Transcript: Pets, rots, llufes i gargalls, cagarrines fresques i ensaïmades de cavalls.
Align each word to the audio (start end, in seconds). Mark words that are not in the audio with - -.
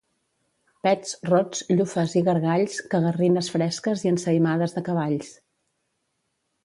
Pets, 0.85 1.11
rots, 1.29 1.59
llufes 1.81 2.15
i 2.21 2.23
gargalls, 2.29 2.79
cagarrines 2.95 3.51
fresques 3.57 4.07
i 4.07 4.13
ensaïmades 4.15 4.75
de 4.79 4.85
cavalls. 4.89 5.31